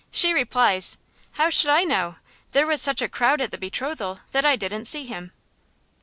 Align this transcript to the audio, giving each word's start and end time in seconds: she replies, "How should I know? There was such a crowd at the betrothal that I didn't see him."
she 0.09 0.33
replies, 0.33 0.97
"How 1.33 1.51
should 1.51 1.69
I 1.69 1.83
know? 1.83 2.15
There 2.53 2.65
was 2.65 2.81
such 2.81 3.03
a 3.03 3.07
crowd 3.07 3.39
at 3.39 3.51
the 3.51 3.57
betrothal 3.59 4.21
that 4.31 4.43
I 4.45 4.55
didn't 4.55 4.85
see 4.85 5.05
him." 5.05 5.31